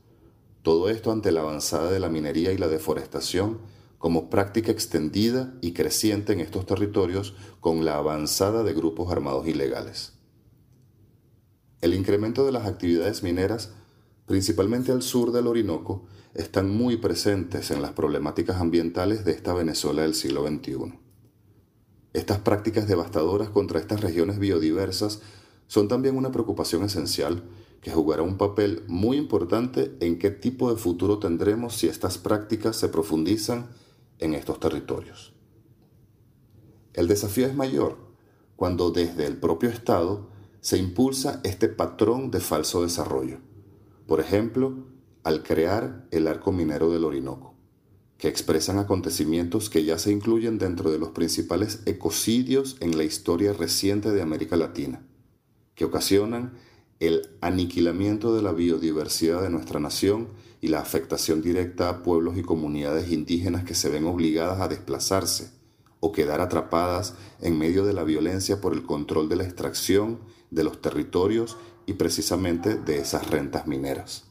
[0.62, 3.60] Todo esto ante la avanzada de la minería y la deforestación
[4.06, 10.13] como práctica extendida y creciente en estos territorios con la avanzada de grupos armados ilegales.
[11.82, 13.74] El incremento de las actividades mineras,
[14.28, 20.04] principalmente al sur del Orinoco, están muy presentes en las problemáticas ambientales de esta Venezuela
[20.04, 21.00] del siglo XXI.
[22.13, 25.24] Estas prácticas devastadoras contra estas regiones biodiversas
[25.65, 27.41] son también una preocupación esencial
[27.82, 32.76] que jugará un papel muy importante en qué tipo de futuro tendremos si estas prácticas
[32.76, 33.65] se profundizan
[34.19, 35.34] en estos territorios.
[36.93, 37.97] El desafío es mayor
[38.56, 40.30] cuando desde el propio Estado
[40.62, 43.39] se impulsa este patrón de falso desarrollo.
[44.08, 44.86] Por ejemplo,
[45.23, 47.56] al crear el arco minero del Orinoco,
[48.17, 53.51] que expresan acontecimientos que ya se incluyen dentro de los principales ecocidios en la historia
[53.51, 55.06] reciente de América Latina,
[55.75, 56.54] que ocasionan
[56.99, 60.30] el aniquilamiento de la biodiversidad de nuestra nación
[60.65, 65.51] y la afectación directa a pueblos y comunidades indígenas que se ven obligadas a desplazarse
[65.99, 70.63] o quedar atrapadas en medio de la violencia por el control de la extracción de
[70.63, 74.25] los territorios y precisamente de esas rentas mineras.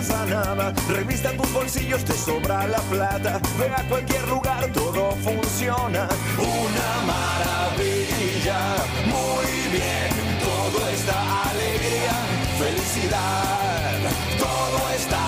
[0.00, 0.72] Nada.
[0.88, 3.40] Revistan tus bolsillos, te sobra la plata.
[3.58, 6.08] Ve a cualquier lugar, todo funciona.
[6.38, 8.60] Una maravilla,
[9.06, 10.10] muy bien.
[10.40, 12.14] Todo está alegría,
[12.58, 13.98] felicidad.
[14.38, 15.21] Todo está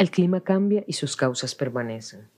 [0.00, 2.30] El clima cambia y sus causas permanecen.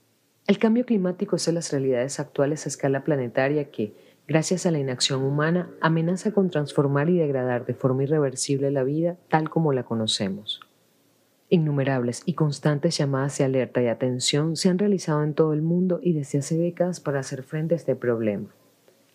[0.47, 3.95] El cambio climático es de las realidades actuales a escala planetaria que,
[4.27, 9.15] gracias a la inacción humana, amenaza con transformar y degradar de forma irreversible la vida
[9.29, 10.59] tal como la conocemos.
[11.47, 16.01] Innumerables y constantes llamadas de alerta y atención se han realizado en todo el mundo
[16.03, 18.53] y desde hace décadas para hacer frente a este problema.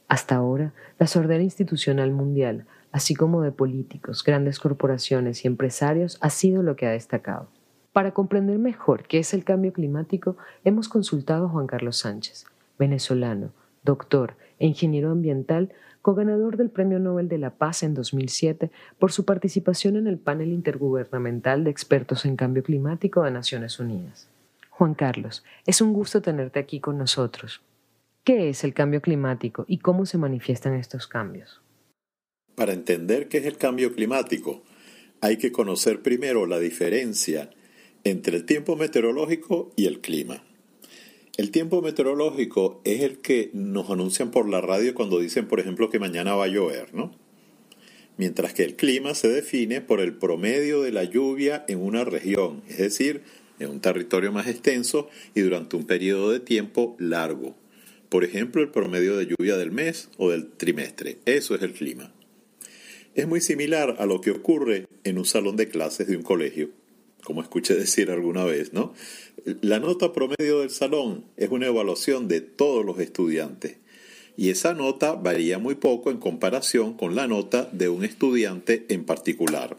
[0.08, 6.30] Hasta ahora, la sordera institucional mundial, así como de políticos, grandes corporaciones y empresarios, ha
[6.30, 7.50] sido lo que ha destacado.
[7.98, 12.46] Para comprender mejor qué es el cambio climático, hemos consultado a Juan Carlos Sánchez,
[12.78, 13.50] venezolano,
[13.82, 19.24] doctor e ingeniero ambiental, co-ganador del Premio Nobel de la Paz en 2007 por su
[19.24, 24.28] participación en el panel intergubernamental de expertos en cambio climático de Naciones Unidas.
[24.70, 27.62] Juan Carlos, es un gusto tenerte aquí con nosotros.
[28.22, 31.62] ¿Qué es el cambio climático y cómo se manifiestan estos cambios?
[32.54, 34.62] Para entender qué es el cambio climático,
[35.20, 37.50] hay que conocer primero la diferencia
[38.10, 40.42] entre el tiempo meteorológico y el clima.
[41.36, 45.90] El tiempo meteorológico es el que nos anuncian por la radio cuando dicen, por ejemplo,
[45.90, 47.12] que mañana va a llover, ¿no?
[48.16, 52.62] Mientras que el clima se define por el promedio de la lluvia en una región,
[52.68, 53.22] es decir,
[53.60, 57.54] en un territorio más extenso y durante un periodo de tiempo largo.
[58.08, 61.18] Por ejemplo, el promedio de lluvia del mes o del trimestre.
[61.26, 62.12] Eso es el clima.
[63.14, 66.70] Es muy similar a lo que ocurre en un salón de clases de un colegio
[67.28, 68.94] como escuché decir alguna vez, ¿no?
[69.60, 73.76] La nota promedio del salón es una evaluación de todos los estudiantes
[74.38, 79.04] y esa nota varía muy poco en comparación con la nota de un estudiante en
[79.04, 79.76] particular.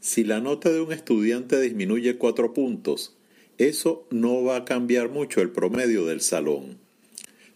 [0.00, 3.14] Si la nota de un estudiante disminuye cuatro puntos,
[3.56, 6.78] eso no va a cambiar mucho el promedio del salón.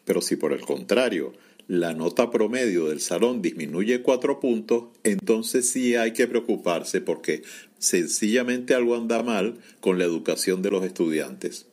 [0.05, 1.33] Pero si por el contrario
[1.69, 7.43] la nota promedio del salón disminuye cuatro puntos, entonces sí hay que preocuparse porque
[7.79, 11.67] sencillamente algo anda mal con la educación de los estudiantes.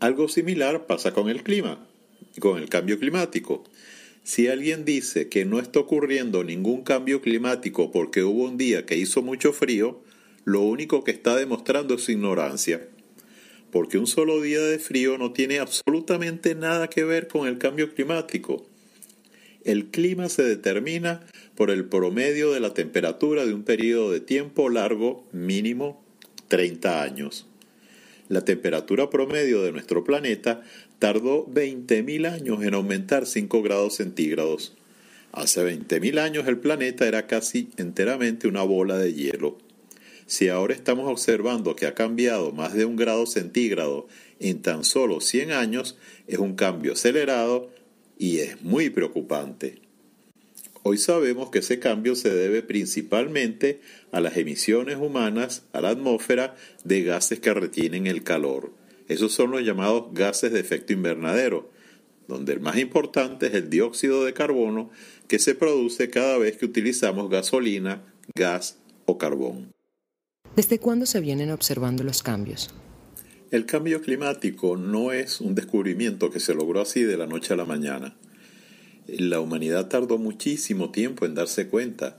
[0.00, 1.86] Algo similar pasa con el clima,
[2.40, 3.64] con el cambio climático.
[4.22, 8.96] Si alguien dice que no está ocurriendo ningún cambio climático porque hubo un día que
[8.96, 10.02] hizo mucho frío,
[10.44, 12.88] lo único que está demostrando es ignorancia
[13.74, 17.92] porque un solo día de frío no tiene absolutamente nada que ver con el cambio
[17.92, 18.64] climático.
[19.64, 24.68] El clima se determina por el promedio de la temperatura de un periodo de tiempo
[24.68, 26.00] largo, mínimo
[26.46, 27.48] 30 años.
[28.28, 30.62] La temperatura promedio de nuestro planeta
[31.00, 34.76] tardó 20.000 años en aumentar 5 grados centígrados.
[35.32, 39.63] Hace 20.000 años el planeta era casi enteramente una bola de hielo.
[40.26, 44.08] Si ahora estamos observando que ha cambiado más de un grado centígrado
[44.40, 47.70] en tan solo 100 años, es un cambio acelerado
[48.18, 49.82] y es muy preocupante.
[50.82, 53.80] Hoy sabemos que ese cambio se debe principalmente
[54.12, 58.72] a las emisiones humanas a la atmósfera de gases que retienen el calor.
[59.08, 61.70] Esos son los llamados gases de efecto invernadero,
[62.28, 64.90] donde el más importante es el dióxido de carbono
[65.28, 68.02] que se produce cada vez que utilizamos gasolina,
[68.34, 69.73] gas o carbón.
[70.56, 72.70] ¿Desde cuándo se vienen observando los cambios?
[73.50, 77.56] El cambio climático no es un descubrimiento que se logró así de la noche a
[77.56, 78.14] la mañana.
[79.08, 82.18] La humanidad tardó muchísimo tiempo en darse cuenta.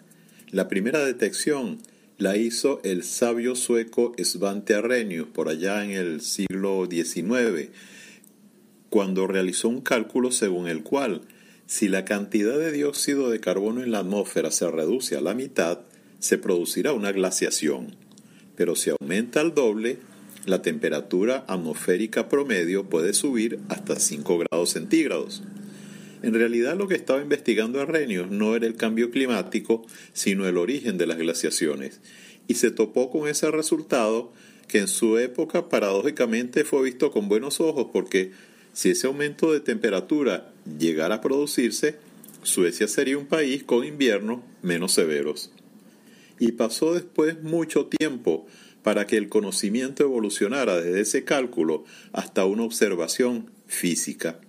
[0.52, 1.78] La primera detección
[2.18, 7.70] la hizo el sabio sueco Svante Arrhenius por allá en el siglo XIX,
[8.90, 11.22] cuando realizó un cálculo según el cual,
[11.68, 15.80] si la cantidad de dióxido de carbono en la atmósfera se reduce a la mitad,
[16.20, 18.05] se producirá una glaciación.
[18.56, 20.00] Pero si aumenta al doble,
[20.46, 25.44] la temperatura atmosférica promedio puede subir hasta 5 grados centígrados.
[26.22, 30.98] En realidad lo que estaba investigando Arrhenius no era el cambio climático, sino el origen
[30.98, 32.02] de las glaciaciones,
[32.48, 34.32] y se topó con ese resultado
[34.68, 38.32] que en su época paradójicamente fue visto con buenos ojos porque
[38.74, 41.98] si ese aumento de temperatura llegara a producirse,
[42.44, 45.52] Suecia sería un país con inviernos menos severos.
[46.40, 48.46] Y pasó después mucho tiempo
[48.84, 54.40] para que el conocimiento evolucionara desde ese cálculo hasta una observación física.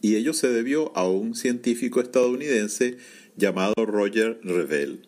[0.00, 2.96] Y ello se debió a un científico estadounidense
[3.36, 5.06] llamado Roger Revell.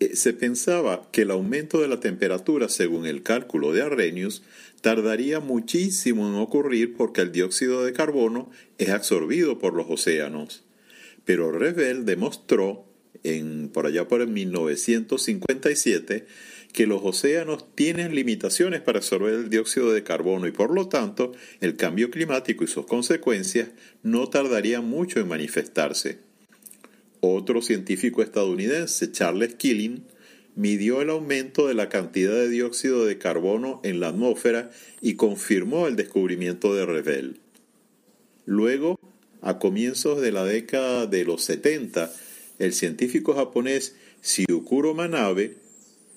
[0.00, 4.42] Eh, se pensaba que el aumento de la temperatura, según el cálculo de Arrhenius,
[4.80, 10.64] tardaría muchísimo en ocurrir porque el dióxido de carbono es absorbido por los océanos.
[11.24, 12.84] Pero Revell demostró,
[13.24, 16.26] en, por allá por el 1957,
[16.72, 21.32] que los océanos tienen limitaciones para absorber el dióxido de carbono y por lo tanto
[21.60, 23.68] el cambio climático y sus consecuencias
[24.02, 26.18] no tardarían mucho en manifestarse.
[27.20, 30.04] Otro científico estadounidense, Charles Killing,
[30.56, 34.70] midió el aumento de la cantidad de dióxido de carbono en la atmósfera
[35.00, 37.40] y confirmó el descubrimiento de Revell.
[38.46, 38.98] Luego,
[39.42, 42.12] a comienzos de la década de los 70,
[42.58, 45.56] el científico japonés Shiokuro Manabe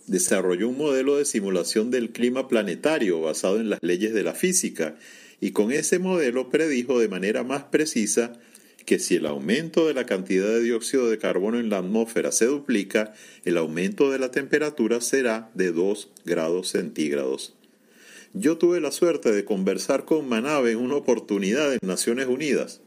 [0.07, 4.95] desarrolló un modelo de simulación del clima planetario basado en las leyes de la física
[5.41, 8.39] y con ese modelo predijo de manera más precisa
[8.85, 12.45] que si el aumento de la cantidad de dióxido de carbono en la atmósfera se
[12.45, 13.13] duplica,
[13.43, 17.53] el aumento de la temperatura será de 2 grados centígrados.
[18.33, 22.81] Yo tuve la suerte de conversar con Manabe en una oportunidad en Naciones Unidas.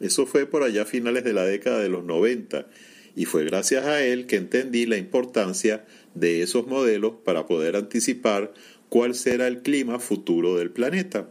[0.00, 2.66] Eso fue por allá a finales de la década de los 90
[3.14, 5.84] y fue gracias a él que entendí la importancia
[6.14, 8.52] de esos modelos para poder anticipar
[8.88, 11.28] cuál será el clima futuro del planeta.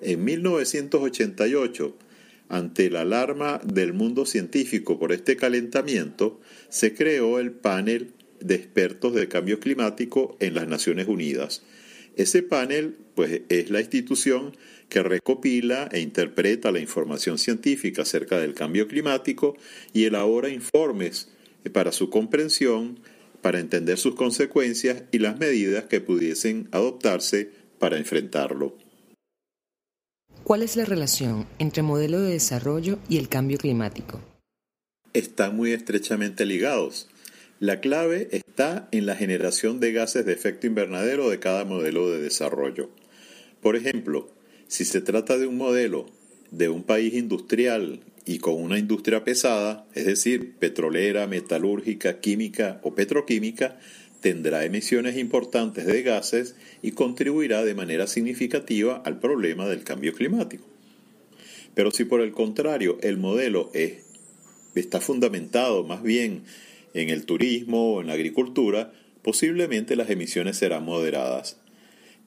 [0.00, 1.96] En 1988,
[2.48, 9.14] ante la alarma del mundo científico por este calentamiento, se creó el panel de expertos
[9.14, 11.62] de cambio climático en las Naciones Unidas.
[12.16, 14.56] Ese panel pues, es la institución
[14.88, 19.56] que recopila e interpreta la información científica acerca del cambio climático
[19.92, 21.28] y elabora informes
[21.72, 23.00] para su comprensión,
[23.42, 28.76] para entender sus consecuencias y las medidas que pudiesen adoptarse para enfrentarlo.
[30.44, 34.20] ¿Cuál es la relación entre modelo de desarrollo y el cambio climático?
[35.12, 37.08] Están muy estrechamente ligados.
[37.60, 42.20] La clave está en la generación de gases de efecto invernadero de cada modelo de
[42.20, 42.88] desarrollo.
[43.60, 44.30] Por ejemplo,
[44.68, 46.06] si se trata de un modelo
[46.50, 52.94] de un país industrial y con una industria pesada, es decir, petrolera, metalúrgica, química o
[52.94, 53.78] petroquímica,
[54.20, 60.64] tendrá emisiones importantes de gases y contribuirá de manera significativa al problema del cambio climático.
[61.74, 64.04] Pero si por el contrario el modelo es,
[64.74, 66.42] está fundamentado más bien
[66.94, 68.92] en el turismo o en la agricultura,
[69.22, 71.56] posiblemente las emisiones serán moderadas.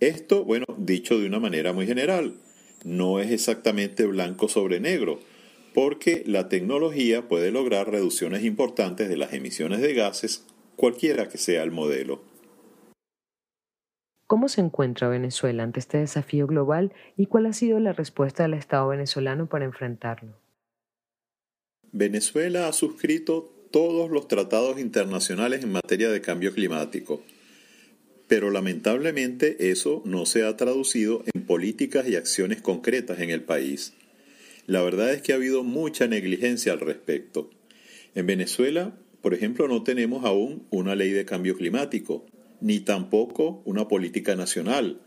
[0.01, 2.33] Esto, bueno, dicho de una manera muy general,
[2.83, 5.19] no es exactamente blanco sobre negro,
[5.75, 10.43] porque la tecnología puede lograr reducciones importantes de las emisiones de gases,
[10.75, 12.23] cualquiera que sea el modelo.
[14.25, 18.55] ¿Cómo se encuentra Venezuela ante este desafío global y cuál ha sido la respuesta del
[18.55, 20.33] Estado venezolano para enfrentarlo?
[21.91, 27.21] Venezuela ha suscrito todos los tratados internacionales en materia de cambio climático,
[28.31, 33.91] pero lamentablemente eso no se ha traducido en políticas y acciones concretas en el país.
[34.67, 37.49] La verdad es que ha habido mucha negligencia al respecto.
[38.15, 42.25] En Venezuela, por ejemplo, no tenemos aún una ley de cambio climático,
[42.61, 45.01] ni tampoco una política nacional,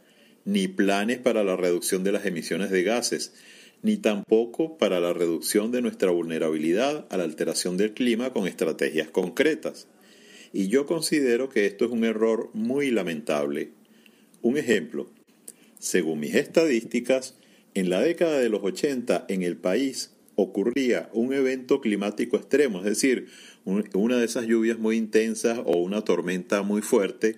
[0.45, 3.33] ni planes para la reducción de las emisiones de gases,
[3.81, 9.09] ni tampoco para la reducción de nuestra vulnerabilidad a la alteración del clima con estrategias
[9.09, 9.89] concretas.
[10.55, 13.73] Y yo considero que esto es un error muy lamentable.
[14.41, 15.11] Un ejemplo,
[15.81, 17.35] según mis estadísticas,
[17.75, 22.85] en la década de los 80 en el país ocurría un evento climático extremo, es
[22.85, 23.27] decir,
[23.65, 27.37] una de esas lluvias muy intensas o una tormenta muy fuerte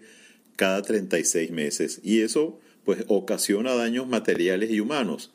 [0.57, 2.01] cada 36 meses.
[2.05, 5.33] Y eso pues ocasiona daños materiales y humanos.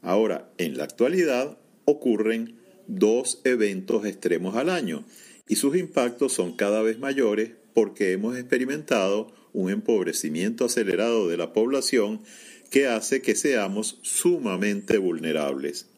[0.00, 2.56] Ahora, en la actualidad ocurren
[2.88, 5.04] dos eventos extremos al año
[5.52, 11.52] y sus impactos son cada vez mayores porque hemos experimentado un empobrecimiento acelerado de la
[11.52, 12.22] población
[12.70, 15.88] que hace que seamos sumamente vulnerables.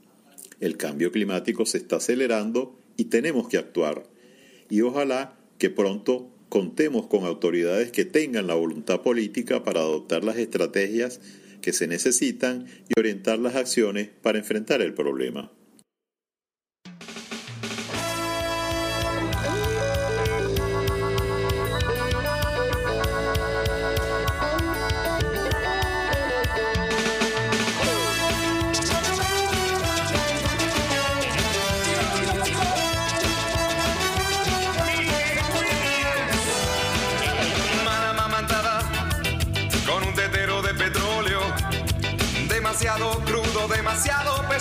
[0.59, 4.09] El cambio climático se está acelerando y tenemos que actuar.
[4.71, 10.37] Y ojalá que pronto contemos con autoridades que tengan la voluntad política para adoptar las
[10.37, 11.21] estrategias
[11.61, 15.53] que se necesitan y orientar las acciones para enfrentar el problema.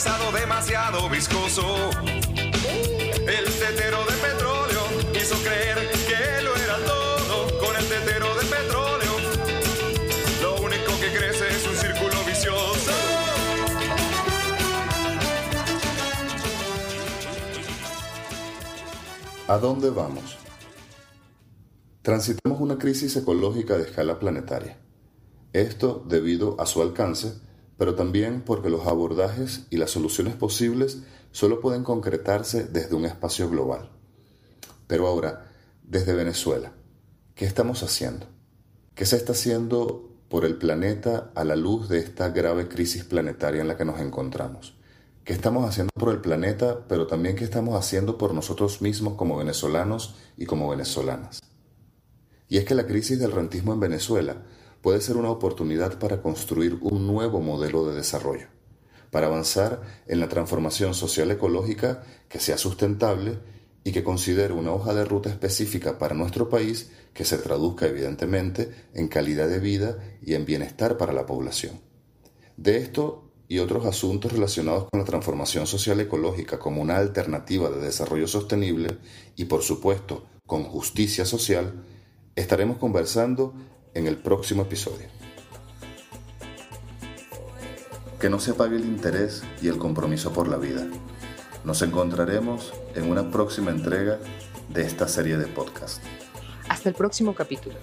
[0.04, 1.90] Demasiado viscoso.
[3.26, 4.82] El tetero de petróleo
[5.16, 5.78] hizo creer
[6.08, 9.12] que lo era todo con el tetero de petróleo.
[10.42, 12.92] Lo único que crece es un círculo vicioso.
[19.48, 20.38] ¿A dónde vamos?
[22.02, 24.78] Transitamos una crisis ecológica de escala planetaria.
[25.54, 27.36] Esto debido a su alcance
[27.78, 31.00] pero también porque los abordajes y las soluciones posibles
[31.32, 33.90] solo pueden concretarse desde un espacio global.
[34.88, 35.52] Pero ahora,
[35.84, 36.74] desde Venezuela,
[37.36, 38.28] ¿qué estamos haciendo?
[38.96, 43.62] ¿Qué se está haciendo por el planeta a la luz de esta grave crisis planetaria
[43.62, 44.78] en la que nos encontramos?
[45.24, 49.38] ¿Qué estamos haciendo por el planeta, pero también qué estamos haciendo por nosotros mismos como
[49.38, 51.42] venezolanos y como venezolanas?
[52.50, 54.44] Y es que la crisis del rentismo en Venezuela
[54.84, 58.48] puede ser una oportunidad para construir un nuevo modelo de desarrollo,
[59.12, 63.40] para avanzar en la transformación social ecológica que sea sustentable
[63.86, 68.72] y que considere una hoja de ruta específica para nuestro país que se traduzca evidentemente
[68.94, 71.80] en calidad de vida y en bienestar para la población.
[72.58, 77.80] De esto y otros asuntos relacionados con la transformación social ecológica como una alternativa de
[77.80, 78.98] desarrollo sostenible
[79.38, 81.86] y por supuesto con justicia social,
[82.36, 83.54] estaremos conversando
[83.94, 85.08] en el próximo episodio.
[88.20, 90.86] Que no se apague el interés y el compromiso por la vida.
[91.64, 94.20] Nos encontraremos en una próxima entrega
[94.70, 96.02] de esta serie de podcast.
[96.70, 97.76] Hasta el próximo capítulo.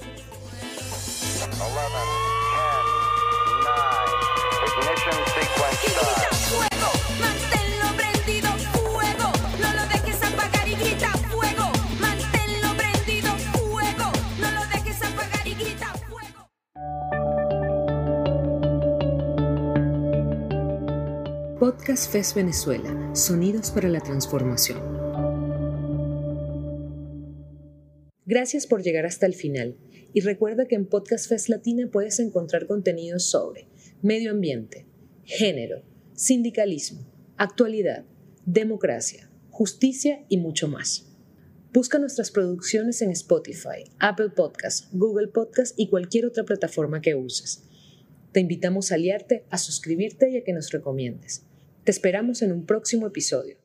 [21.61, 24.81] Podcast FES Venezuela, Sonidos para la Transformación.
[28.25, 29.77] Gracias por llegar hasta el final
[30.15, 33.69] y recuerda que en Podcast Fest Latina puedes encontrar contenidos sobre
[34.01, 34.87] medio ambiente,
[35.25, 35.83] género,
[36.15, 37.07] sindicalismo,
[37.37, 38.07] actualidad,
[38.47, 41.13] democracia, justicia y mucho más.
[41.75, 47.65] Busca nuestras producciones en Spotify, Apple Podcasts, Google Podcasts y cualquier otra plataforma que uses.
[48.33, 51.50] Te invitamos a aliarte, a suscribirte y a que nos recomiendes.
[51.85, 53.60] Te esperamos en un próximo episodio.